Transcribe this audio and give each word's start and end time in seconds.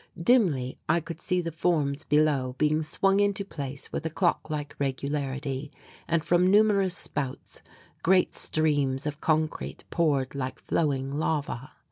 Dimly 0.19 0.79
I 0.89 0.99
could 0.99 1.21
see 1.21 1.41
the 1.41 1.51
forms 1.51 2.05
below 2.05 2.55
being 2.57 2.81
swung 2.81 3.19
into 3.19 3.45
place 3.45 3.91
with 3.91 4.03
a 4.03 4.09
clock 4.09 4.49
like 4.49 4.75
regularity 4.79 5.71
and 6.07 6.23
from 6.25 6.49
numerous 6.49 6.97
spouts 6.97 7.61
great 8.01 8.33
streams 8.35 9.05
of 9.05 9.21
concrete 9.21 9.83
poured 9.91 10.33
like 10.33 10.57
flowing 10.57 11.11
lava. 11.11 11.73